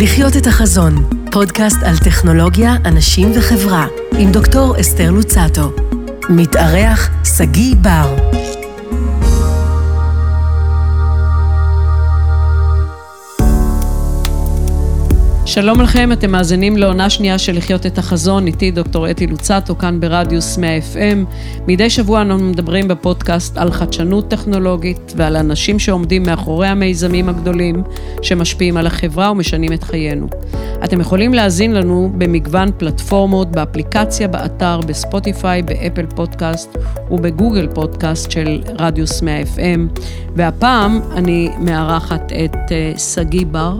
[0.00, 3.86] לחיות את החזון, פודקאסט על טכנולוגיה, אנשים וחברה,
[4.18, 5.72] עם דוקטור אסתר לוצטו.
[6.28, 8.49] מתארח שגיא בר.
[15.60, 20.00] שלום לכם, אתם מאזינים לעונה שנייה של לחיות את החזון, איתי דוקטור אתי לוצטו, כאן
[20.00, 21.34] ברדיוס 100 FM.
[21.66, 27.82] מדי שבוע אנו מדברים בפודקאסט על חדשנות טכנולוגית ועל אנשים שעומדים מאחורי המיזמים הגדולים
[28.22, 30.26] שמשפיעים על החברה ומשנים את חיינו.
[30.84, 36.76] אתם יכולים להאזין לנו במגוון פלטפורמות, באפליקציה, באתר, בספוטיפיי, באפל פודקאסט
[37.10, 40.00] ובגוגל פודקאסט של רדיוס 100 FM.
[40.36, 43.78] והפעם אני מארחת את אה, שגיא בר.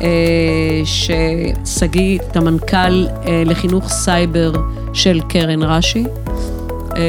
[0.00, 4.52] אה, ששגיא, את המנכ"ל אה, לחינוך סייבר
[4.92, 6.04] של קרן רש"י.
[6.96, 7.02] אה,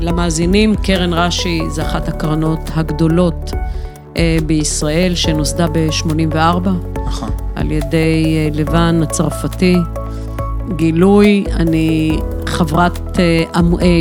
[0.00, 3.50] למאזינים, קרן רש"י זה אחת הקרנות הגדולות
[4.46, 6.68] בישראל, שנוסדה ב-84.
[7.06, 7.30] נכון.
[7.56, 9.76] על ידי לבן הצרפתי.
[10.76, 13.18] גילוי, אני חברת,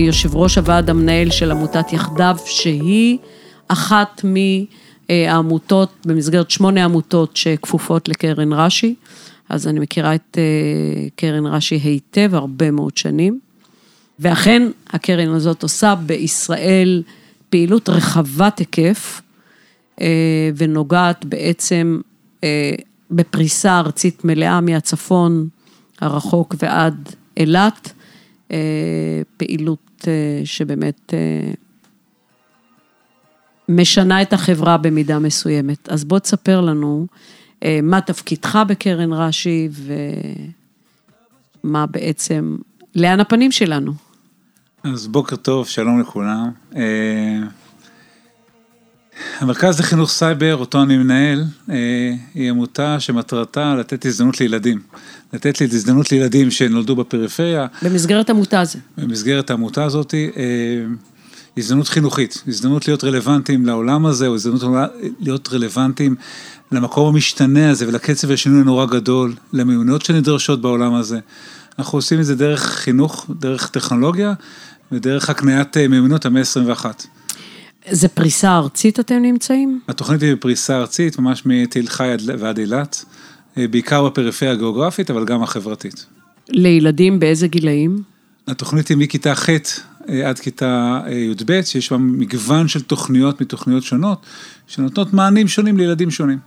[0.05, 3.17] יושב ראש הוועד המנהל של עמותת יחדיו, שהיא
[3.67, 4.35] אחת מ...
[5.09, 8.95] העמותות, במסגרת שמונה עמותות שכפופות לקרן רש"י,
[9.49, 13.39] אז אני מכירה את אה, קרן רש"י היטב, הרבה מאוד שנים.
[14.19, 17.03] ואכן, הקרן הזאת עושה בישראל
[17.49, 19.21] פעילות רחבת היקף,
[20.01, 21.99] אה, ונוגעת בעצם
[22.43, 22.71] אה,
[23.11, 25.47] בפריסה ארצית מלאה מהצפון
[25.99, 27.93] הרחוק ועד אילת,
[29.37, 30.07] פעילות
[30.45, 31.13] שבאמת
[33.69, 35.89] משנה את החברה במידה מסוימת.
[35.89, 37.07] אז בוא תספר לנו
[37.63, 39.69] אה, מה תפקידך בקרן רש"י
[41.63, 42.55] ומה בעצם,
[42.95, 43.93] לאן הפנים שלנו.
[44.83, 46.49] אז בוקר טוב, שלום לכולם.
[46.75, 47.39] אה,
[49.39, 54.79] המרכז לחינוך סייבר, אותו אני מנהל, אה, היא עמותה שמטרתה לתת הזדמנות לילדים.
[55.33, 57.67] לתת לי הזדמנות לילדים שנולדו בפריפריה.
[57.81, 58.79] במסגרת עמותה זה.
[58.97, 60.13] במסגרת העמותה הזאת.
[61.57, 64.61] הזדמנות חינוכית, הזדמנות להיות רלוונטיים לעולם הזה, או הזדמנות
[65.19, 66.15] להיות רלוונטיים
[66.71, 71.19] למקום המשתנה הזה ולקצב השינוי הנורא גדול, למיוניות שנדרשות בעולם הזה.
[71.79, 74.33] אנחנו עושים את זה דרך חינוך, דרך טכנולוגיה
[74.91, 76.85] ודרך הקניית אה, מיומנות המאה ה-21.
[77.91, 79.79] זה פריסה ארצית אתם נמצאים?
[79.87, 83.05] התוכנית היא בפריסה ארצית, ממש מתל חי ועד אילת,
[83.57, 86.05] אה, בעיקר בפריפריה הגיאוגרפית, אבל גם החברתית.
[86.49, 88.01] לילדים באיזה גילאים?
[88.47, 89.49] התוכנית היא מכיתה ח'
[90.25, 94.25] עד כיתה אה, י"ב, שיש בה מגוון של תוכניות מתוכניות שונות,
[94.67, 96.37] שנותנות מענים שונים לילדים שונים.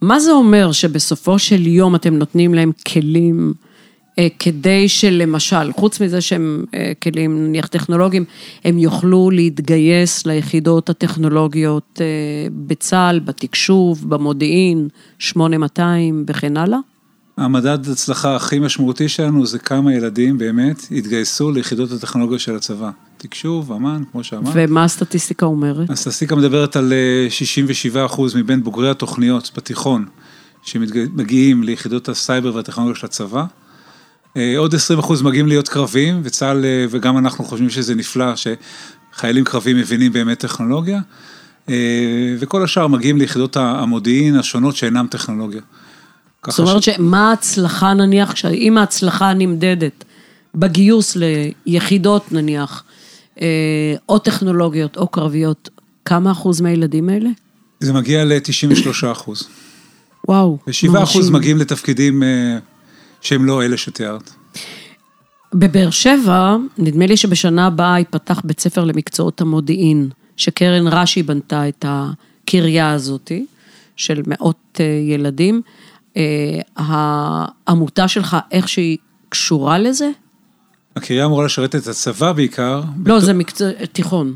[0.00, 3.52] מה זה אומר שבסופו של יום אתם נותנים להם כלים
[4.18, 6.64] אה, כדי שלמשל, חוץ מזה שהם
[7.02, 8.24] כלים נניח טכנולוגיים,
[8.64, 12.00] הם יוכלו להתגייס ליחידות הטכנולוגיות
[12.66, 16.78] בצה"ל, בתקשוב, במודיעין, 8200 וכן הלאה?
[17.38, 22.90] המדד הצלחה הכי משמעותי שלנו זה כמה ילדים באמת התגייסו ליחידות הטכנולוגיה של הצבא.
[23.18, 24.52] תקשוב, אמ"ן, כמו שאמרת.
[24.56, 25.90] ומה הסטטיסטיקה אומרת?
[25.90, 26.92] הסטטיסטיקה מדברת על
[27.28, 30.06] 67 אה, אחוז מבין בוגרי התוכניות בתיכון,
[30.62, 33.44] שמגיעים ליחידות הסייבר והטכנולוגיה של הצבא.
[34.36, 39.44] אה, עוד 20 אחוז מגיעים להיות קרביים, וצה"ל, אה, וגם אנחנו חושבים שזה נפלא, שחיילים
[39.44, 41.00] קרביים מבינים באמת טכנולוגיה.
[42.38, 45.60] וכל השאר מגיעים ליחידות המודיעין השונות שאינם טכנולוגיה.
[46.46, 46.88] זאת אומרת ש...
[46.88, 50.04] שמה ההצלחה נניח, אם ההצלחה נמדדת
[50.54, 51.16] בגיוס
[51.66, 52.84] ליחידות נניח,
[53.40, 55.68] אה, או טכנולוגיות או קרביות,
[56.04, 57.30] כמה אחוז מהילדים האלה?
[57.80, 59.48] זה מגיע ל-93 אחוז.
[60.28, 60.58] וואו.
[60.66, 62.58] ו-7 אחוז מגיעים לתפקידים אה,
[63.20, 64.30] שהם לא אלה שתיארת.
[65.54, 71.84] בבאר שבע, נדמה לי שבשנה הבאה ייפתח בית ספר למקצועות המודיעין, שקרן רש"י בנתה את
[71.88, 73.46] הקריה הזאתי,
[73.96, 75.62] של מאות אה, ילדים.
[76.18, 78.98] אה, העמותה שלך, איך שהיא
[79.28, 80.10] קשורה לזה?
[80.96, 82.82] הקריה אמורה לשרת את הצבא בעיקר.
[83.06, 83.22] לא, בת...
[83.22, 84.34] זה מקצוע, תיכון.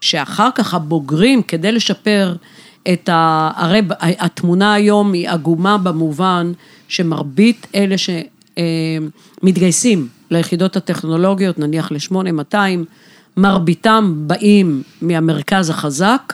[0.00, 2.36] שאחר כך הבוגרים, כדי לשפר
[2.92, 3.50] את ה...
[3.56, 6.52] הרי התמונה היום היא עגומה במובן
[6.88, 7.94] שמרבית אלה
[9.42, 12.56] שמתגייסים אה, ליחידות הטכנולוגיות, נניח ל-8200,
[13.36, 16.32] מרביתם באים מהמרכז החזק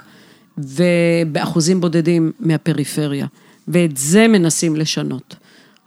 [0.59, 3.27] ובאחוזים בודדים מהפריפריה.
[3.69, 5.37] ואת זה מנסים לשנות.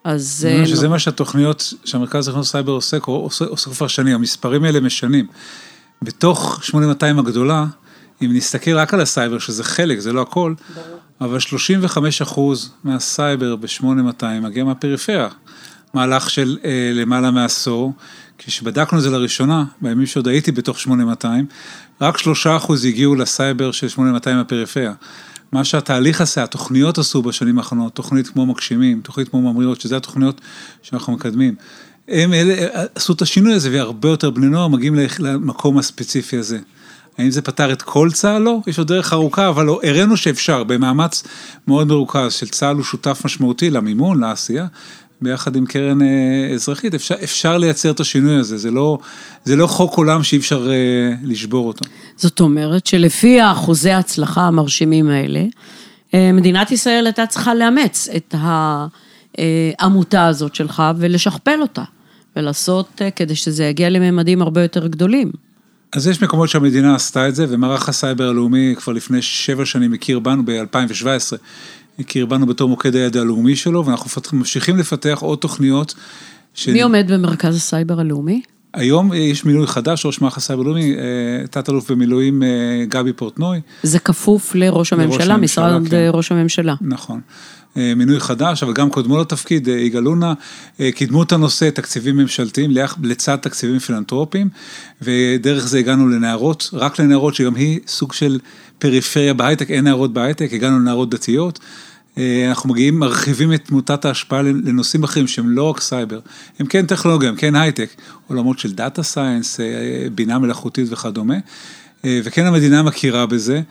[0.04, 0.48] אז...
[0.50, 5.28] אני חושב שזה מה שהתוכניות שהמרכז לחינוך סייבר עוסק, עושה, כבר שנים, המספרים האלה משנים.
[6.02, 7.66] בתוך 8200 הגדולה,
[8.22, 10.54] אם נסתכל רק על הסייבר, שזה חלק, זה לא הכל.
[11.22, 15.28] אבל 35 אחוז מהסייבר ב-8200 מגיע מהפריפריה.
[15.94, 17.94] מהלך של אה, למעלה מעשור.
[18.38, 21.46] כשבדקנו את זה לראשונה, בימים שעוד הייתי בתוך 8200,
[22.02, 24.94] רק שלושה אחוז הגיעו לסייבר של 8200 בפריפריה.
[25.52, 30.42] מה שהתהליך עשה, התוכניות עשו בשנים האחרונות, תוכנית כמו מגשימים, תוכנית כמו ממריאות, שזה התוכניות
[30.82, 31.56] שאנחנו מקדמים.
[32.08, 36.60] הם אלה עשו את השינוי הזה, והרבה יותר בני נוער מגיעים למקום הספציפי הזה.
[37.18, 38.42] האם זה פתר את כל צה"ל?
[38.42, 41.24] לא, יש עוד דרך ארוכה, אבל לא, הראינו שאפשר, במאמץ
[41.68, 44.68] מאוד מרוכז של צה"ל הוא שותף משמעותי למימון, לעשייה,
[45.22, 48.98] ביחד עם קרן אה, אזרחית, אפשר, אפשר לייצר את השינוי הזה, זה לא,
[49.46, 51.86] זה לא חוק עולם שאי אפשר אה, לשבור אותו.
[52.18, 55.44] זאת אומרת שלפי אחוזי ההצלחה המרשימים האלה,
[56.14, 58.36] אה, מדינת ישראל הייתה צריכה לאמץ את
[59.80, 61.84] העמותה הזאת שלך ולשכפל אותה,
[62.36, 65.32] ולעשות כדי שזה יגיע לממדים הרבה יותר גדולים.
[65.96, 70.20] אז יש מקומות שהמדינה עשתה את זה, ומערך הסייבר הלאומי כבר לפני שבע שנים הכיר
[70.20, 71.38] בנו, ב-2017,
[72.00, 75.94] הכיר בנו בתור מוקד הידע הלאומי שלו, ואנחנו ממשיכים לפתח עוד תוכניות.
[76.54, 76.70] ש...
[76.70, 78.42] מי עומד במרכז הסייבר הלאומי?
[78.74, 82.48] היום יש מינוי חדש, ראש מערך הסייבר הלאומי, אה, תת-אלוף במילואים אה,
[82.88, 83.62] גבי פורטנוי.
[83.84, 86.10] זה כפוף לראש הממשלה, משרד כן.
[86.14, 86.76] ראש הממשלה.
[86.82, 87.22] נכון.
[87.78, 90.34] אה, מינוי חדש, אבל גם קודמו לתפקיד, יגאל אונא,
[90.96, 92.72] קידמו את הנושא, תקציבים ממשלתיים
[93.04, 94.50] לצד תקציבים פילנטרופיים,
[95.02, 98.40] ודרך זה הגענו לנערות, רק לנערות שגם היא סוג של
[98.80, 101.60] פריפריה בהייטק, אין נערות בהייטק, הגענו לנערות דתיות.
[102.20, 106.20] אה, אנחנו מגיעים, מרחיבים את מוטת ההשפעה לנושאים אחרים שהם לא רק סייבר,
[106.60, 107.90] הם כן טכנולוגיה, הם כן הייטק,
[108.28, 109.66] עולמות של data science, אה,
[110.16, 111.36] בינה מלאכותית וכדומה,
[112.06, 113.62] אה, וכן המדינה מכירה בזה.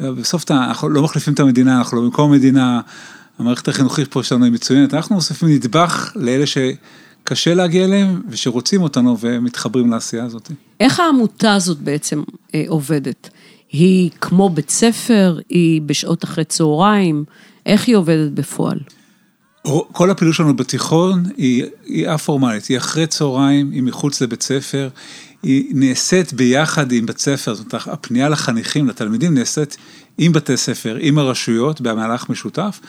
[0.00, 2.80] בסוף אנחנו לא מחליפים את המדינה, אנחנו לא במקום המדינה,
[3.38, 9.16] המערכת החינוכית פה שלנו היא מצוינת, אנחנו מוסיפים נדבך לאלה שקשה להגיע אליהם ושרוצים אותנו
[9.20, 10.50] ומתחברים לעשייה הזאת.
[10.80, 12.22] איך העמותה הזאת בעצם
[12.68, 13.30] עובדת?
[13.72, 17.24] היא כמו בית ספר, היא בשעות אחרי צהריים,
[17.66, 18.78] איך היא עובדת בפועל?
[19.92, 24.88] כל הפעילות שלנו בתיכון היא, היא א-פורמלית, היא אחרי צהריים, היא מחוץ לבית ספר,
[25.42, 29.76] היא נעשית ביחד עם בית ספר, זאת אומרת, הפנייה לחניכים, לתלמידים, נעשית
[30.18, 32.80] עם בתי ספר, עם הרשויות, במהלך משותף,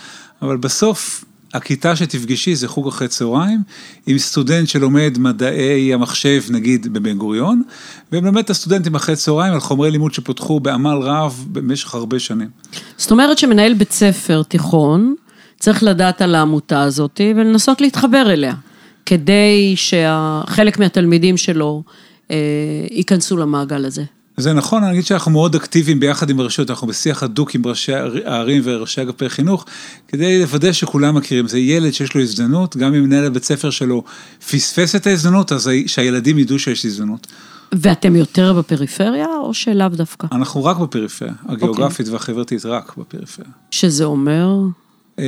[0.42, 3.60] אבל בסוף הכיתה שתפגשי זה חוג אחרי צהריים,
[4.08, 7.64] עם סטודנט שלומד מדעי המחשב, נגיד בבן גוריון,
[8.12, 12.50] ומלמד את הסטודנטים אחרי צהריים על חומרי לימוד שפותחו בעמל רב במשך הרבה שנים.
[12.98, 15.16] זאת אומרת שמנהל בית ספר תיכון
[15.60, 18.54] צריך לדעת על העמותה הזאת ולנסות להתחבר אליה,
[19.06, 21.84] כדי שחלק מהתלמידים שלו
[22.32, 22.38] אה,
[22.92, 24.04] ייכנסו למעגל הזה.
[24.38, 27.94] זה נכון, אני אגיד שאנחנו מאוד אקטיביים ביחד עם הרשויות, אנחנו בשיח הדוק עם ראשי
[28.26, 29.66] הערים וראשי אגפי חינוך,
[30.08, 31.48] כדי לוודא שכולם מכירים.
[31.48, 34.04] זה ילד שיש לו הזדמנות, גם אם מנהל הבית ספר שלו
[34.52, 37.28] פספס את ההזדמנות, אז שהילדים ידעו שיש הזדמנות.
[37.72, 40.28] ואתם יותר בפריפריה או שלאו דווקא?
[40.32, 42.12] אנחנו רק בפריפריה, הגיאוגרפית okay.
[42.12, 43.50] והחברתית רק בפריפריה.
[43.72, 44.56] שזה אומר?
[45.20, 45.26] אה,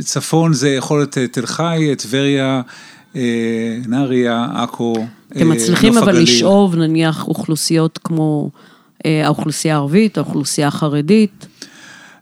[0.00, 2.62] צפון זה יכול להיות תל חי, טבריה,
[3.16, 5.06] אה, נהריה, עכו.
[5.32, 8.50] אתם מצליחים אבל לשאוב נניח אוכלוסיות כמו
[9.06, 11.46] אה, האוכלוסייה הערבית, האוכלוסייה החרדית.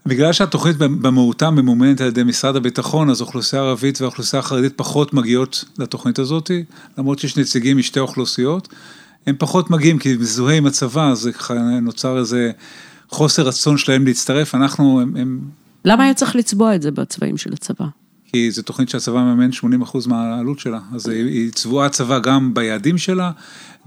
[0.07, 5.65] בגלל שהתוכנית במהותה ממומנת על ידי משרד הביטחון, אז האוכלוסייה הערבית והאוכלוסייה החרדית פחות מגיעות
[5.79, 6.51] לתוכנית הזאת,
[6.99, 8.69] למרות שיש נציגים משתי אוכלוסיות,
[9.27, 11.31] הם פחות מגיעים כי מזוהה עם הצבא, אז
[11.83, 12.51] נוצר איזה
[13.09, 15.17] חוסר רצון שלהם להצטרף, אנחנו, הם...
[15.17, 15.41] הם...
[15.85, 17.87] למה היה צריך לצבוע את זה בצבעים של הצבא?
[18.37, 19.51] כי זו תוכנית שהצבא מממן
[19.85, 23.31] 80% מהעלות שלה, אז היא צבועה צבא גם ביעדים שלה,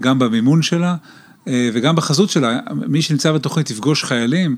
[0.02, 0.96] גם במימון שלה,
[1.48, 2.60] אה, וגם בחזות שלה.
[2.88, 4.56] מי שנמצא בתוכנית יפגוש חיילים,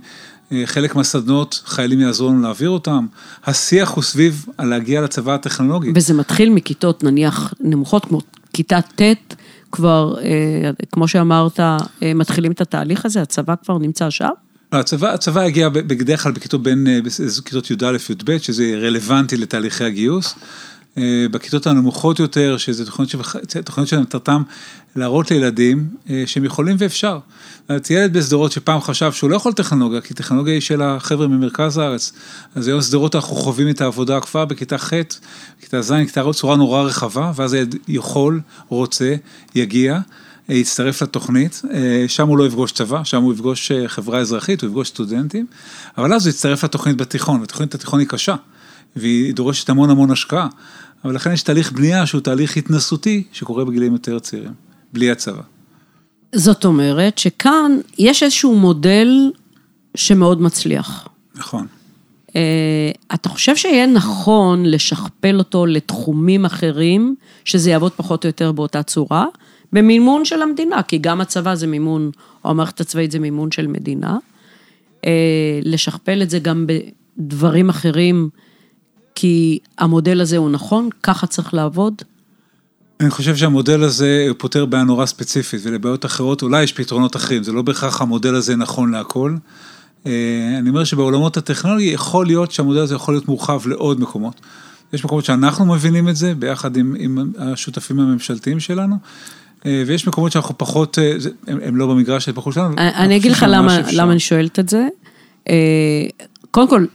[0.53, 3.07] אה, חלק מהסדנות, חיילים יעזרו לנו להעביר אותם.
[3.45, 5.93] השיח הוא סביב על להגיע לצבא הטכנולוגי.
[5.95, 8.21] וזה מתחיל מכיתות נניח נמוכות, כמו
[8.53, 9.35] כיתה ט',
[9.73, 11.61] כבר, אה, כמו שאמרת,
[12.15, 14.29] מתחילים את התהליך הזה, הצבא כבר נמצא שם?
[14.73, 17.00] הצבא, הצבא הגיע בדרך כלל בכיתות בין, אה,
[17.45, 20.35] כיתות י"א-י"ב, שזה רלוונטי לתהליכי הגיוס.
[20.99, 22.85] אה, בכיתות הנמוכות יותר, שזה
[23.64, 24.43] תוכניות שמטרתם
[24.97, 27.19] להראות לילדים אה, שהם יכולים ואפשר.
[27.69, 31.79] זאת ילד בשדרות שפעם חשב שהוא לא יכול טכנולוגיה, כי טכנולוגיה היא של החבר'ה ממרכז
[31.79, 32.12] הארץ.
[32.55, 34.93] אז היום בשדרות אנחנו חווים את העבודה כבר בכיתה ח',
[35.61, 39.14] כיתה ז', כיתה צורה נורא רחבה, ואז הילד יכול, רוצה,
[39.55, 39.99] יגיע.
[40.55, 44.69] יצטרף לתוכנית, אה, שם הוא לא יפגוש צבא, שם הוא יפגוש אה, חברה אזרחית, הוא
[44.69, 45.47] יפגוש סטודנטים,
[45.99, 48.35] אבל אז הוא יצטרף לתוכנית בתיכון, ותוכנית התיכון היא קשה,
[48.97, 50.49] והיא דורשת המון המון השקעה,
[51.05, 54.53] אבל לכן יש תהליך בנייה שהוא תהליך התנסותי, שקורה בגילים יותר צעירים,
[54.93, 55.43] בלי הצבא.
[56.35, 59.31] זאת אומרת שכאן יש איזשהו מודל
[59.95, 61.09] שמאוד מצליח.
[61.35, 61.67] נכון.
[62.29, 62.35] Uh,
[63.15, 69.27] אתה חושב שיהיה נכון לשכפל אותו לתחומים אחרים, שזה יעבוד פחות או יותר באותה צורה?
[69.73, 72.11] במימון של המדינה, כי גם הצבא זה מימון,
[72.45, 74.19] או המערכת הצבאית זה מימון של מדינה.
[75.07, 78.29] אה, לשכפל את זה גם בדברים אחרים,
[79.14, 82.02] כי המודל הזה הוא נכון, ככה צריך לעבוד.
[83.00, 87.52] אני חושב שהמודל הזה פותר בעיה נורא ספציפית, ולבעיות אחרות אולי יש פתרונות אחרים, זה
[87.52, 89.37] לא בהכרח המודל הזה נכון להכל.
[90.07, 90.12] אה,
[90.59, 94.41] אני אומר שבעולמות הטכנולוגי יכול להיות שהמודל הזה יכול להיות מורחב לעוד מקומות.
[94.93, 98.97] יש מקומות שאנחנו מבינים את זה ביחד עם, עם השותפים הממשלתיים שלנו,
[99.64, 101.12] ויש מקומות שאנחנו פחות, אה,
[101.47, 102.75] הם, הם לא במגרש של פחות שלנו.
[102.78, 103.78] אני אגיד לך למה.
[103.92, 104.88] למה אני שואלת את זה.
[105.49, 105.54] אה,
[106.50, 106.87] קודם כל,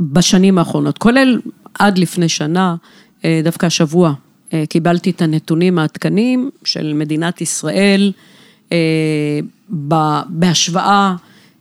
[0.00, 1.40] בשנים האחרונות, כולל
[1.78, 2.76] עד לפני שנה,
[3.24, 4.12] אה, דווקא השבוע,
[4.52, 8.12] אה, קיבלתי את הנתונים העדכניים של מדינת ישראל,
[8.72, 9.40] אה,
[10.28, 11.16] בהשוואה,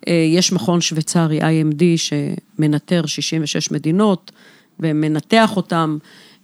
[0.08, 4.32] אה, יש מכון שוויצרי IMD שמנטר 66 מדינות
[4.80, 5.98] ומנתח אותם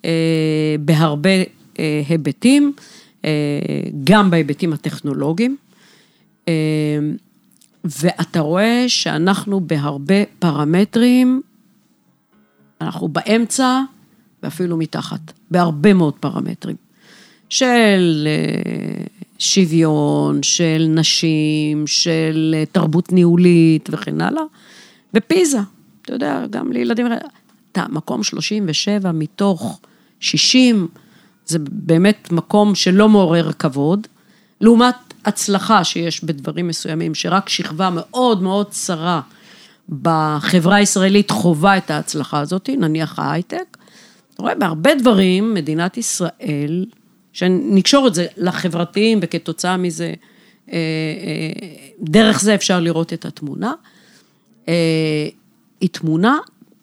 [0.06, 1.30] אה, בהרבה
[1.80, 2.84] אה, היבטים, אה,
[4.04, 5.58] גם בהיבטים הטכנולוגיים.
[6.48, 6.54] אה,
[7.84, 11.42] ואתה רואה שאנחנו בהרבה פרמטרים,
[12.82, 13.82] אנחנו באמצע
[14.44, 15.20] ואפילו מתחת,
[15.52, 16.76] בהרבה מאוד פרמטרים.
[17.50, 19.04] של אה,
[19.40, 24.44] שוויון, של נשים, של אה, תרבות ניהולית וכן הלאה,
[25.14, 25.60] ופיזה,
[26.02, 27.08] אתה יודע, גם לילדים,
[27.72, 29.80] אתה מקום 37 מתוך
[30.20, 30.88] 60,
[31.50, 34.08] זה באמת מקום שלא מעורר כבוד,
[34.62, 39.22] לעומת הצלחה שיש בדברים מסוימים, שרק שכבה מאוד מאוד צרה
[40.02, 43.78] בחברה הישראלית חווה את ההצלחה הזאת, נניח ההייטק.
[44.34, 46.86] אתה רואה, בהרבה דברים, מדינת ישראל,
[47.34, 50.14] שנקשור את זה לחברתיים, וכתוצאה מזה,
[50.72, 50.78] אה, אה,
[52.02, 53.74] דרך זה אפשר לראות את התמונה,
[54.68, 55.28] אה,
[55.82, 56.38] היא תמונה,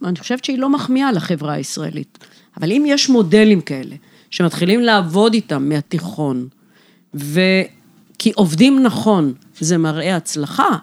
[0.04, 2.18] אני חושבת שהיא לא מחמיאה לחברה הישראלית.
[2.56, 3.96] אבל אם יש מודלים כאלה,
[4.30, 6.49] שמתחילים לעבוד איתם מהתיכון,
[7.14, 10.76] וכי עובדים נכון, זה מראה הצלחה,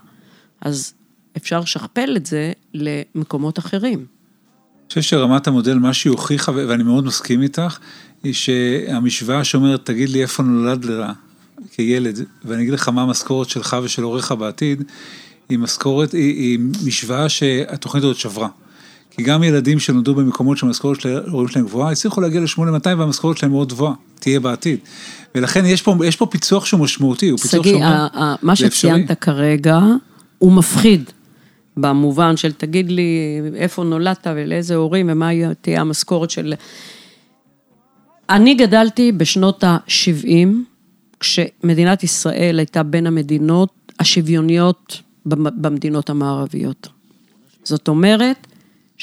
[0.62, 0.94] אז
[1.38, 4.00] אפשר לשכפל את זה למקומות אחרים.
[4.00, 7.80] אני חושב שרמת המודל, מה שהיא הוכיחה, ואני מאוד מסכים איתך,
[8.24, 11.12] היא שהמשוואה שאומרת, תגיד לי איפה נולד לך
[11.72, 14.84] כילד, ואני אגיד לך מה המשכורת שלך ושל הוריך בעתיד,
[15.50, 18.48] היא משכורת, היא, היא משוואה שהתוכנית הזאת שברה.
[19.17, 22.60] כי גם ילדים שנולדו במקומות שהמשכורת של ההורים שלהם גבוהה, הצליחו להגיע ל-8200
[22.98, 24.79] והמשכורת שלהם מאוד גבוהה, תהיה בעתיד.
[25.36, 28.55] ולכן יש פה, יש פה פיצוח שהוא משמעותי, הוא פיצוח שגיא, ה- ה- מה.
[28.55, 29.79] שציינת כרגע,
[30.38, 31.10] הוא מפחיד.
[31.77, 33.10] במובן של תגיד לי
[33.55, 35.29] איפה נולדת ולאיזה הורים ומה
[35.62, 36.53] תהיה המשכורת של...
[38.29, 40.48] אני גדלתי בשנות ה-70,
[41.20, 46.88] כשמדינת ישראל הייתה בין המדינות השוויוניות במ- במדינות המערביות.
[47.63, 48.48] זאת אומרת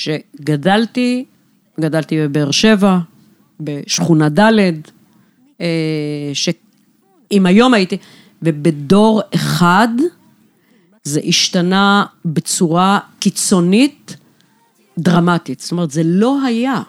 [0.00, 1.24] שגדלתי,
[1.80, 2.98] גדלתי בבאר שבע,
[3.60, 4.40] בשכונה ד',
[5.60, 5.66] אה,
[6.32, 7.96] שאם היום הייתי,
[8.42, 9.88] ובדור אחד
[11.02, 14.16] זה השתנה בצורה קיצונית
[14.98, 15.60] דרמטית.
[15.60, 16.82] זאת אומרת, זה לא היה.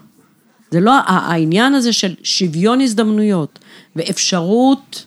[0.71, 3.59] זה לא, העניין הזה של שוויון הזדמנויות
[3.95, 5.05] ואפשרות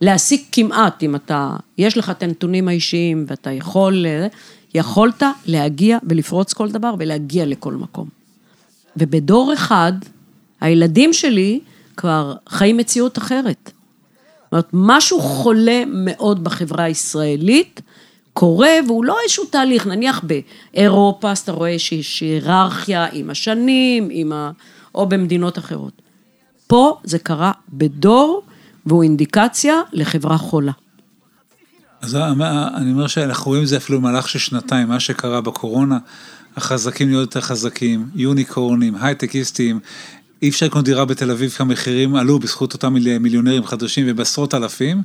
[0.00, 4.26] להשיג כמעט, אם אתה, יש לך את הנתונים האישיים ואתה יכול, אה,
[4.74, 8.08] יכולת להגיע ולפרוץ כל דבר ולהגיע לכל מקום.
[8.96, 9.92] ובדור אחד,
[10.60, 11.60] הילדים שלי
[11.96, 13.72] כבר חיים מציאות אחרת.
[14.44, 17.80] זאת אומרת, משהו חולה מאוד בחברה הישראלית,
[18.32, 24.32] קורה, והוא לא איזשהו תהליך, נניח באירופה, אז אתה רואה שיש היררכיה עם השנים, עם
[24.32, 24.50] ה...
[24.94, 25.92] או במדינות אחרות.
[26.66, 28.42] פה זה קרה בדור,
[28.86, 30.72] והוא אינדיקציה לחברה חולה.
[32.02, 32.14] אז
[32.74, 35.98] אני אומר שאנחנו רואים את זה אפילו במהלך של שנתיים, מה שקרה בקורונה,
[36.56, 39.80] החזקים להיות יותר חזקים, יוניקורנים, הייטקיסטים,
[40.42, 44.54] אי אפשר לקנות דירה בתל אביב, כי המחירים עלו בזכות אותם מיל- מיליונרים חדשים ובעשרות
[44.54, 45.02] אלפים,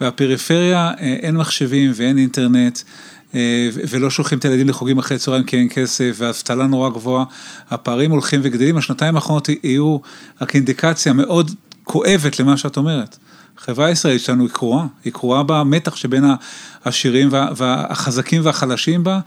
[0.00, 2.78] והפריפריה אה, אין מחשבים ואין אינטרנט.
[3.34, 7.24] אה, ולא שולחים את הילדים לחוגים אחרי צהריים כי אין כסף, והאבטלה נורא גבוהה,
[7.70, 9.98] הפערים הולכים וגדלים, השנתיים האחרונות יהיו
[10.40, 11.50] רק אינדיקציה מאוד
[11.84, 13.16] כואבת למה שאת אומרת.
[13.58, 16.24] החברה הישראלית שלנו היא קרועה, היא קרועה במתח שבין
[16.84, 19.20] העשירים וה- והחזקים והחלשים בה,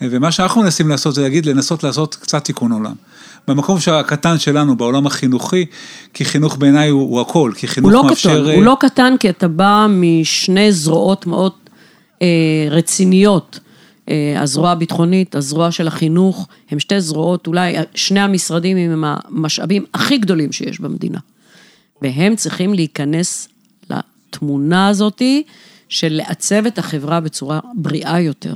[0.00, 2.94] ומה שאנחנו מנסים לעשות זה להגיד, לנסות לעשות קצת תיקון עולם.
[3.48, 5.66] במקום הקטן שלנו, בעולם החינוכי,
[6.14, 8.40] כי חינוך בעיניי הוא, הוא הכל, כי חינוך הוא לא מאפשר...
[8.42, 11.52] קטן, אה, הוא לא קטן כי אתה בא משני זרועות מאוד
[12.22, 12.26] אה,
[12.70, 13.60] רציניות.
[14.08, 20.18] אה, הזרוע הביטחונית, הזרוע של החינוך, הם שתי זרועות, אולי שני המשרדים עם המשאבים הכי
[20.18, 21.18] גדולים שיש במדינה.
[22.02, 23.48] והם צריכים להיכנס
[24.34, 25.42] לתמונה הזאתי
[25.88, 28.54] של לעצב את החברה בצורה בריאה יותר.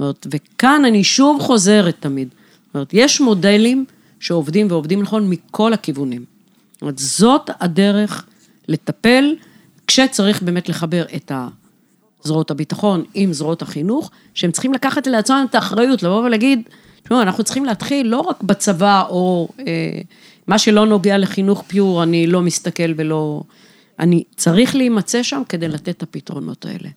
[0.00, 2.28] אומרת, וכאן אני שוב חוזרת תמיד.
[2.66, 3.84] זאת אומרת, יש מודלים
[4.20, 6.24] שעובדים ועובדים נכון מכל הכיוונים.
[6.72, 8.26] זאת אומרת, זאת הדרך
[8.68, 9.34] לטפל
[9.86, 11.32] כשצריך באמת לחבר את
[12.24, 16.62] זרועות הביטחון עם זרועות החינוך, שהם צריכים לקחת לעצמם את האחריות, לבוא ולהגיד,
[17.02, 19.64] תשמעו, אנחנו צריכים להתחיל לא רק בצבא, או אה,
[20.46, 23.42] מה שלא נוגע לחינוך פיור, אני לא מסתכל ולא...
[24.00, 26.88] אני צריך להימצא שם כדי לתת את הפתרונות האלה.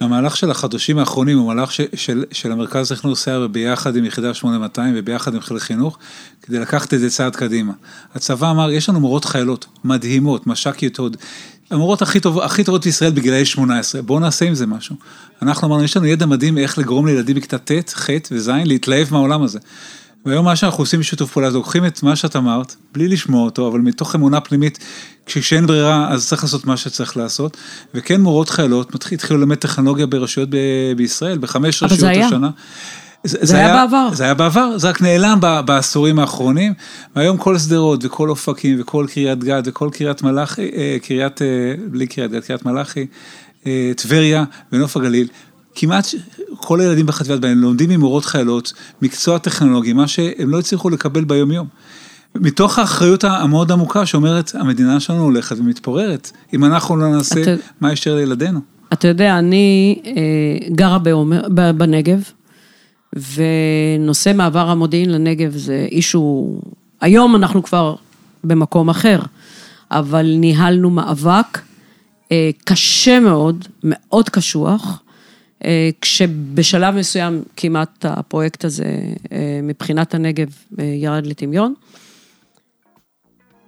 [0.00, 4.34] המהלך של החודשים האחרונים הוא מהלך ש, של, של המרכז לחינוך סייבר ביחד עם יחידה
[4.34, 5.98] 8200 וביחד עם חיל חינוך,
[6.42, 7.72] כדי לקחת את זה צעד קדימה.
[8.14, 11.16] הצבא אמר, יש לנו מורות חיילות מדהימות, מש"קיות עוד,
[11.70, 14.96] המורות הכי, טוב, הכי טובות בישראל בגילאי 18, בואו נעשה עם זה משהו.
[15.42, 19.42] אנחנו אמרנו, יש לנו ידע מדהים איך לגרום לילדים בכיתה ט', ח' וז' להתלהב מהעולם
[19.42, 19.58] הזה.
[20.26, 23.68] והיום מה שאנחנו עושים בשיתוף פעולה, זה לוקחים את מה שאת אמרת, בלי לשמוע אותו,
[23.68, 24.78] אבל מתוך אמונה פנימית,
[25.26, 27.56] כשאין ברירה, אז צריך לעשות מה שצריך לעשות.
[27.94, 32.26] וכן, מורות חיילות, התחילו ללמד טכנולוגיה ברשויות ב- בישראל, בחמש אבל זה רשויות היה.
[32.26, 32.50] השנה.
[33.24, 34.08] זה היה בעבר.
[34.12, 36.72] זה היה בעבר, זה רק נעלם ב- בעשורים האחרונים,
[37.16, 41.46] והיום כל שדרות וכל אופקים וכל קריית גת וכל קריית מלאכי, אה, קריית, אה,
[41.90, 43.06] בלי קריית גת, קריית מלאכי,
[43.66, 45.28] אה, טבריה ונוף הגליל,
[45.74, 46.06] כמעט
[46.56, 51.50] כל הילדים בחטיבת בהם לומדים ממורות חיילות, מקצוע טכנולוגי, מה שהם לא הצליחו לקבל ביום
[51.52, 51.66] יום.
[52.34, 57.90] מתוך האחריות המאוד עמוקה שאומרת, המדינה שלנו הולכת ומתפוררת, אם אנחנו לא נעשה, אתה- מה
[57.90, 58.60] יישאר לילדינו?
[58.92, 60.12] אתה יודע, אני אה,
[60.74, 62.22] גרה בעומר, ב- בנגב,
[63.16, 66.54] ונושא מעבר המודיעין לנגב זה אישו...
[67.00, 67.94] היום אנחנו כבר
[68.44, 69.20] במקום אחר,
[69.90, 71.58] אבל ניהלנו מאבק
[72.32, 75.00] אה, קשה מאוד, מאוד קשוח,
[76.00, 78.84] כשבשלב מסוים כמעט הפרויקט הזה
[79.32, 81.74] אה, מבחינת הנגב אה, ירד לטמיון.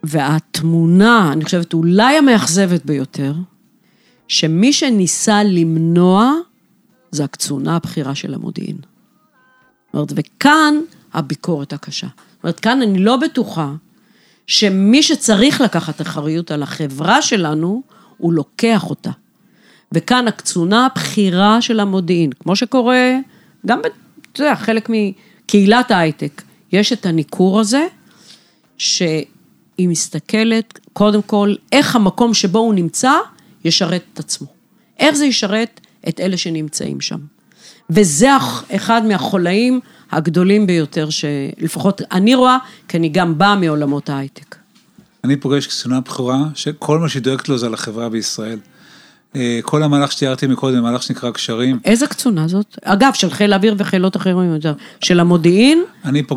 [0.03, 3.35] והתמונה, אני חושבת, אולי המאכזבת ביותר,
[4.29, 6.33] שמי שניסה למנוע
[7.11, 8.77] זה הקצונה הבכירה של המודיעין.
[9.97, 10.75] אומרת, וכאן
[11.13, 12.07] הביקורת הקשה.
[12.07, 13.73] זאת אומרת, כאן אני לא בטוחה
[14.47, 17.83] שמי שצריך לקחת אחריות על החברה שלנו,
[18.17, 19.11] הוא לוקח אותה.
[19.97, 23.13] וכאן הקצונה הבכירה של המודיעין, כמו שקורה
[23.67, 23.81] גם,
[24.33, 27.87] אתה יודע, חלק מקהילת ההייטק, יש את הניכור הזה,
[28.79, 29.27] שהיא
[29.79, 33.13] מסתכלת, קודם כל, איך המקום שבו הוא נמצא,
[33.65, 34.47] ישרת את עצמו.
[34.99, 37.19] איך זה ישרת את אלה שנמצאים שם.
[37.91, 39.81] וזה אח- אחד מהחולאים
[40.13, 44.57] הגדולים ביותר, שלפחות אני רואה, כי אני גם באה מעולמות ההייטק.
[45.25, 48.59] אני פוגש קצונה בכורה, שכל מה שהיא דואגת לו זה על החברה בישראל.
[49.37, 52.79] אה, כל המהלך שתיארתי מקודם, מהלך שנקרא קשרים, איזה קצונה זאת?
[52.85, 54.37] אגב, של חיל האוויר וחילות אחרים.
[55.01, 55.85] של המודיעין,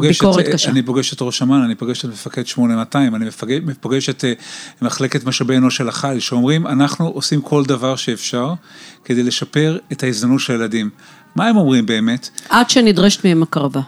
[0.02, 0.70] ביקורת את, קשה.
[0.72, 4.34] אני פוגש את ראש אמ"ן, אני פוגש את מפקד 8200, אני מפגש, פוגש את אה,
[4.82, 8.54] מחלקת משאבי אנוש של החיל, שאומרים, אנחנו עושים כל דבר שאפשר
[9.06, 10.90] כדי לשפר את ההזדמנות של הילדים.
[11.36, 12.30] מה הם אומרים באמת?
[12.50, 13.82] עד שנדרשת מהם הקרבה.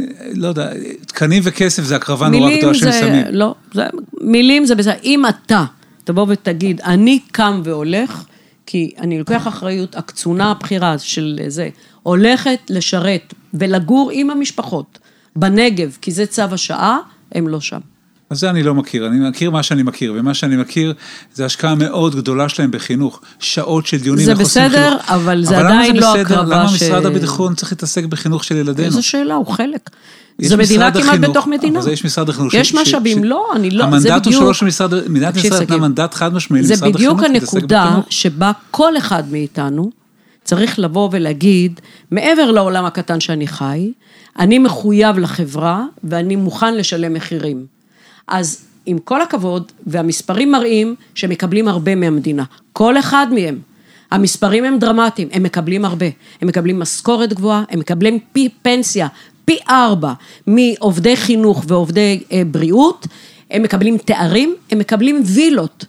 [0.00, 0.70] אה, לא יודע,
[1.06, 3.24] תקנים וכסף זה הקרבה נורא גדולה שהם שמים.
[3.30, 3.84] לא, זה,
[4.20, 4.94] מילים זה בסדר.
[5.04, 5.64] אם אתה
[6.04, 8.24] תבוא ותגיד, אני קם והולך,
[8.70, 11.68] כי אני לוקח אחריות, הקצונה הבכירה של זה,
[12.02, 14.98] הולכת לשרת ולגור עם המשפחות
[15.36, 16.98] בנגב, כי זה צו השעה,
[17.32, 17.80] הם לא שם.
[18.30, 20.94] אז זה אני לא מכיר, אני מכיר מה שאני מכיר, ומה שאני מכיר
[21.34, 24.24] זה השקעה מאוד גדולה שלהם בחינוך, שעות של דיונים.
[24.24, 25.10] זה איך עושים בסדר, חינוך.
[25.10, 26.20] אבל זה למה עדיין לא בסדר?
[26.20, 28.86] הקרבה למה ש- משרד הביטחון צריך להתעסק בחינוך של ילדינו?
[28.86, 29.90] איזו שאלה, הוא חלק.
[30.42, 31.78] זו מדינה כמעט החינוך, בתוך מדינה.
[31.78, 32.54] אבל זה יש משרד החינוך.
[32.54, 34.42] יש ש- משאבים, ש- לא, אני לא, זה המנדט הוא בדיוק.
[34.44, 37.32] שלו של משרד, מדינת ישראל נתנה מנדט חד משמעי זה למשרד בדיוק החינוך.
[37.34, 38.06] להתעסק הנקודה בחינוך.
[38.10, 39.90] שבה כל אחד מאיתנו
[40.44, 43.92] צריך לבוא ולהגיד, מעבר לעולם הקטן שאני חי,
[44.38, 47.77] אני מחויב לחברה ואני מוכן לשלם מחירים.
[48.28, 52.44] אז עם כל הכבוד, והמספרים מראים שמקבלים הרבה מהמדינה.
[52.72, 53.58] כל אחד מהם.
[54.10, 56.06] המספרים הם דרמטיים, הם מקבלים הרבה.
[56.40, 59.08] הם מקבלים משכורת גבוהה, הם מקבלים פי פנסיה,
[59.44, 60.12] פי ארבע
[60.46, 63.06] מעובדי חינוך ועובדי אה, בריאות,
[63.50, 65.84] הם מקבלים תארים, הם מקבלים וילות.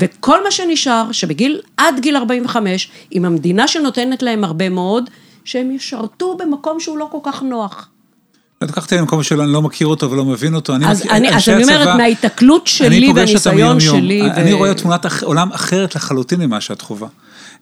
[0.00, 5.10] וכל מה שנשאר, שבגיל, עד גיל 45, עם המדינה שנותנת להם הרבה מאוד,
[5.44, 7.88] שהם ישרתו במקום שהוא לא כל כך נוח.
[8.62, 10.74] לקחתי למקום שלו, אני לא מכיר אותו ולא מבין אותו.
[10.74, 13.80] אני אז מכיר- אני, אז אני אומרת, הצבא, מההיתקלות אני שלי והניסיון.
[13.80, 14.22] שלי...
[14.22, 17.08] אני ו- רואה תמונת עולם אחרת לחלוטין ממה שאת חווה.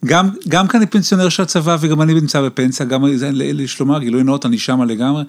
[0.05, 3.81] גם, גם כאן אני פנסיונר של הצבא וגם אני נמצא בפנסיה, גם זה, ל- יש
[3.81, 5.23] לומר, גילוי נאות, אני שמה לגמרי.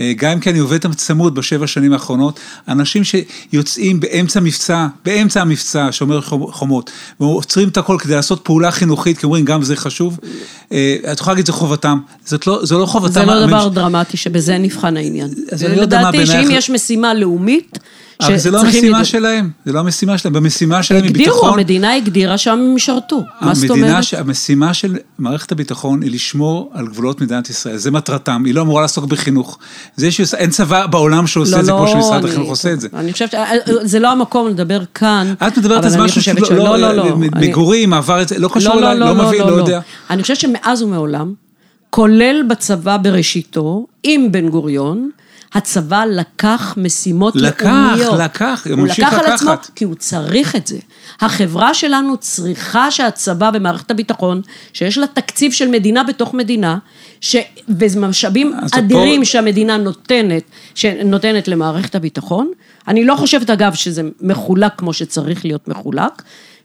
[0.00, 5.88] אה, גם כי אני עובד צמוד בשבע שנים האחרונות, אנשים שיוצאים באמצע מבצע, באמצע המבצע,
[5.90, 10.18] שומר חומ- חומות, ועוצרים את הכל כדי לעשות פעולה חינוכית, כי אומרים, גם זה חשוב.
[10.72, 11.98] אה, את יכולה להגיד, זה חובתם.
[12.24, 13.12] זאת לא, זו לא חובתם.
[13.14, 15.28] זה לא דבר דרמטי, שבזה נבחן העניין.
[15.68, 17.78] לא לדעתי, שאם יש משימה לאומית,
[18.20, 21.52] אבל זה לא המשימה לדאוג- שלהם, זה לא המשימה שלהם, במשימה שלהם היא הגדירו, ביטחון.
[21.58, 23.22] המדינה הגדירה שם הם ישרתו.
[23.40, 24.04] מה זאת אומרת?
[24.04, 24.14] ש...
[24.14, 28.82] המשימה של מערכת הביטחון היא לשמור על גבולות מדינת ישראל, זה מטרתם, היא לא אמורה
[28.82, 29.58] לעסוק בחינוך.
[29.96, 32.88] זה שיש, אין צבא בעולם שעושה את זה כמו שמשרד אני- החינוך עושה את זה.
[32.94, 33.34] אני חושבת,
[33.82, 35.34] שזה לא המקום לדבר כאן.
[35.46, 37.02] את מדברת על אני משהו חושבת שהוא שלא, לא, לא, לא.
[37.36, 39.80] אני- מגורים, מעבר את זה, לא קשור אליי, לא מבין, לא יודע.
[40.10, 41.32] אני חושבת שמאז ומעולם,
[41.90, 45.10] כולל בצבא בראשיתו, עם בן גוריון,
[45.56, 48.18] הצבא לקח משימות לקח, לאומיות.
[48.20, 49.70] לקח, הוא הוא לקח על עצמו, לקחת.
[49.74, 50.78] כי הוא צריך את זה.
[51.20, 54.40] החברה שלנו צריכה שהצבא ומערכת הביטחון,
[54.72, 56.78] שיש לה תקציב של מדינה בתוך מדינה,
[57.20, 57.36] ש...
[57.68, 60.42] ומשאבים אז פה- אדירים שהמדינה נותנת,
[60.74, 62.50] שנותנת למערכת הביטחון.
[62.88, 66.22] אני לא חושבת, אגב, שזה מחולק כמו שצריך להיות מחולק,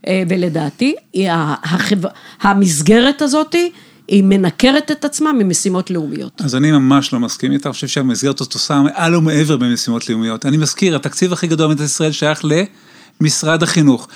[0.08, 1.98] אה, ולדעתי, היא ה- החב...
[2.42, 3.56] המסגרת הזאת,
[4.08, 6.42] היא מנקרת את עצמה ממשימות לאומיות.
[6.46, 10.46] אז אני ממש לא מסכים איתה, אני חושב שהמסגרת הזאת עושה מעל ומעבר במשימות לאומיות.
[10.46, 12.42] אני מזכיר, התקציב הכי גדול במדינת ישראל שייך
[13.22, 14.08] למשרד החינוך.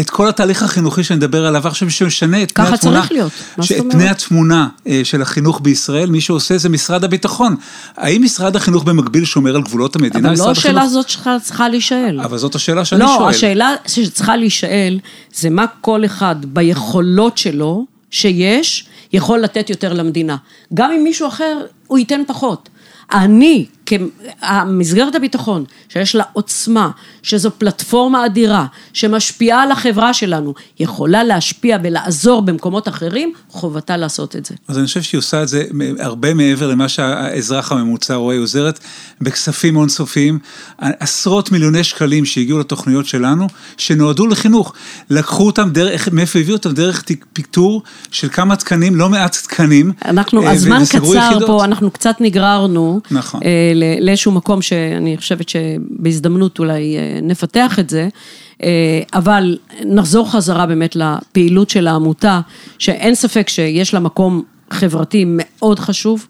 [0.00, 2.98] את כל התהליך החינוכי שאני מדבר עליו עכשיו, שמשנה את פני ככה התמונה.
[3.00, 3.92] צריך להיות, מה זאת אומרת?
[3.92, 7.56] פני התמונה אה, של החינוך בישראל, מי שעושה זה משרד הביטחון.
[7.96, 10.28] האם משרד החינוך במקביל שומר על גבולות המדינה?
[10.28, 12.20] אבל לא השאלה החינוך- הזאת שלך צריכה להישאל.
[12.20, 13.28] אבל זאת השאלה שאני לא, שואל.
[13.30, 14.98] השאלה שצריכה להישאל,
[15.34, 20.36] זה מה כל אחד ביכולות שלו, שיש, יכול לתת יותר למדינה.
[20.74, 22.68] גם אם מישהו אחר, הוא ייתן פחות.
[23.12, 26.90] אני, כמסגרת הביטחון, שיש לה עוצמה,
[27.22, 34.46] שזו פלטפורמה אדירה, שמשפיעה על החברה שלנו, יכולה להשפיע ולעזור במקומות אחרים, חובתה לעשות את
[34.46, 34.54] זה.
[34.68, 35.64] אז אני חושב שהיא עושה את זה
[35.98, 38.80] הרבה מעבר למה שהאזרח הממוצע רואה, היא עוזרת
[39.20, 40.38] בכספים אינסופיים,
[40.78, 43.46] עשרות מיליוני שקלים שהגיעו לתוכניות שלנו,
[43.76, 44.72] שנועדו לחינוך.
[45.10, 46.72] לקחו אותם דרך, מאיפה הביאו אותם?
[46.72, 49.92] דרך פיטור של כמה תקנים, לא מעט תקנים.
[50.04, 51.46] אנחנו, אה, הזמן קצר יחידות.
[51.46, 53.00] פה, אנחנו קצת נגררנו.
[53.10, 53.40] נכון.
[54.00, 58.08] לאיזשהו מקום שאני חושבת שבהזדמנות אולי אה, נפתח את זה,
[58.62, 62.40] אה, אבל נחזור חזרה באמת לפעילות של העמותה,
[62.78, 66.26] שאין ספק שיש לה מקום חברתי מאוד חשוב.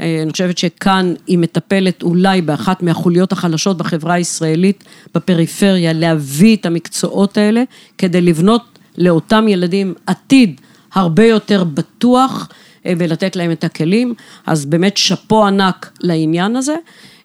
[0.00, 6.66] אה, אני חושבת שכאן היא מטפלת אולי באחת מהחוליות החלשות בחברה הישראלית, בפריפריה, להביא את
[6.66, 7.62] המקצועות האלה,
[7.98, 8.62] כדי לבנות
[8.98, 10.60] לאותם ילדים עתיד
[10.94, 12.48] הרבה יותר בטוח.
[12.86, 14.14] אה, ולתת להם את הכלים,
[14.46, 16.74] אז באמת שאפו ענק לעניין הזה.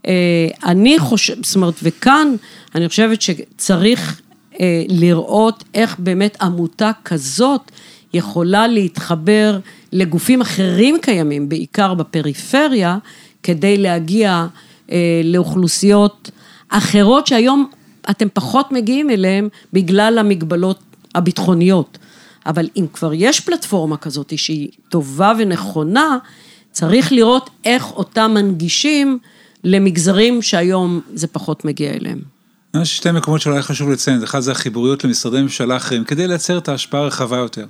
[0.07, 2.35] אה, אני חושבת, זאת אומרת, וכאן
[2.75, 4.21] אני חושבת שצריך
[4.59, 7.71] אה, לראות איך באמת עמותה כזאת
[8.13, 9.59] יכולה להתחבר
[9.91, 12.97] לגופים אחרים קיימים, בעיקר בפריפריה,
[13.43, 14.47] כדי להגיע
[14.91, 16.31] אה, לאוכלוסיות
[16.69, 17.69] אחרות שהיום
[18.09, 20.79] אתם פחות מגיעים אליהן בגלל המגבלות
[21.15, 21.97] הביטחוניות.
[22.45, 26.17] אבל אם כבר יש פלטפורמה כזאת שהיא טובה ונכונה,
[26.71, 29.19] צריך לראות איך אותה מנגישים
[29.63, 32.21] למגזרים שהיום זה פחות מגיע אליהם.
[32.81, 36.69] יש שתי מקומות שאולי חשוב לציין, אחד זה החיבוריות למשרדי ממשלה אחרים, כדי לייצר את
[36.69, 37.65] ההשפעה הרחבה יותר.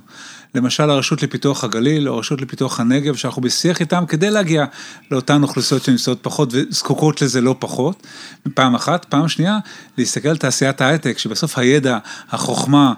[0.54, 4.64] למשל הרשות לפיתוח הגליל או הרשות לפיתוח הנגב, שאנחנו בשיח איתם כדי להגיע
[5.10, 8.06] לאותן אוכלוסיות שנמצאות פחות וזקוקות לזה לא פחות,
[8.54, 9.04] פעם אחת.
[9.04, 9.58] פעם שנייה,
[9.98, 11.98] להסתכל על תעשיית ההייטק, שבסוף הידע,
[12.30, 12.92] החוכמה,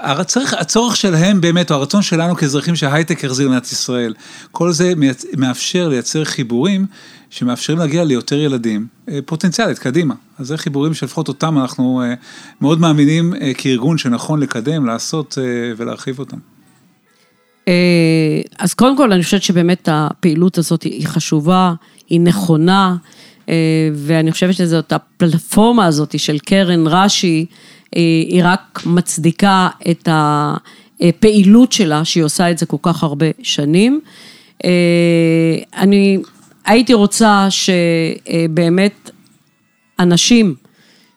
[0.00, 4.14] הצורך, הצורך שלהם באמת, או הרצון שלנו כאזרחים שההייטק יחזיר למדינת ישראל,
[4.52, 4.92] כל זה.
[5.36, 6.86] מאפשר לייצר חיבורים
[7.30, 10.14] שמאפשרים להגיע ליותר ילדים, אה, פוטנציאלית, קדימה.
[10.38, 12.14] אז זה חיבורים שלפחות אותם אנחנו אה,
[12.60, 15.38] מאוד מאמינים אה, כארגון שנכון לקדם, לעשות
[15.76, 16.36] ולהרחיב אותם.
[18.58, 21.74] אז קודם כל, אני חושבת שבאמת הפעילות הזאת היא חשובה,
[22.08, 22.96] היא נכונה,
[23.94, 27.46] ואני חושבת שזאת הפלטפורמה הזאת של קרן רש"י,
[27.92, 30.08] היא רק מצדיקה את
[31.00, 34.00] הפעילות שלה, שהיא עושה את זה כל כך הרבה שנים.
[35.76, 36.18] אני
[36.64, 39.10] הייתי רוצה שבאמת
[39.98, 40.54] אנשים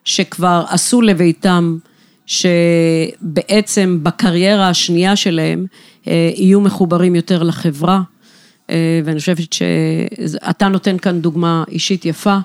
[0.06, 1.78] שכבר עשו לביתם,
[2.26, 5.66] שבעצם בקריירה השנייה שלהם
[6.06, 8.02] יהיו מחוברים יותר לחברה,
[9.06, 12.38] ואני חושבת שאתה נותן כאן דוגמה אישית יפה,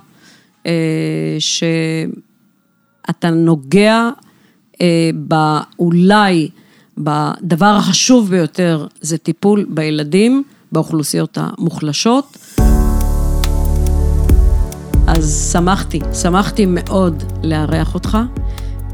[1.39, 1.63] ש...
[3.11, 4.09] אתה נוגע
[4.81, 6.49] אה, באולי,
[6.99, 10.43] בדבר החשוב ביותר, זה טיפול בילדים,
[10.73, 12.37] באוכלוסיות המוחלשות.
[15.07, 18.19] אז שמחתי, שמחתי מאוד לארח אותך,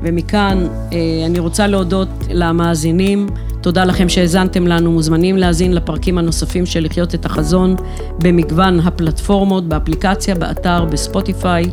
[0.02, 3.26] ומכאן אה, אני רוצה להודות למאזינים.
[3.64, 7.76] תודה לכם שהאזנתם לנו, מוזמנים להאזין לפרקים הנוספים של לחיות את החזון
[8.18, 11.64] במגוון הפלטפורמות, באפליקציה, באתר, בספוטיפיי,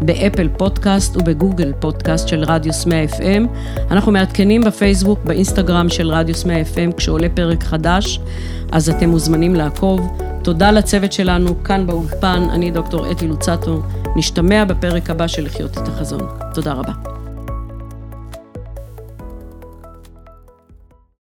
[0.00, 3.46] באפל פודקאסט ובגוגל פודקאסט של רדיוס 100 FM.
[3.90, 8.20] אנחנו מעדכנים בפייסבוק, באינסטגרם של רדיוס 100 FM כשעולה פרק חדש,
[8.72, 10.00] אז אתם מוזמנים לעקוב.
[10.42, 13.82] תודה לצוות שלנו כאן באולפן, אני דוקטור אתי לוצטו,
[14.16, 16.26] נשתמע בפרק הבא של לחיות את החזון.
[16.54, 17.17] תודה רבה.